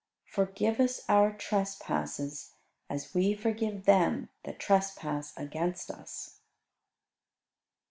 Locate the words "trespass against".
4.57-5.91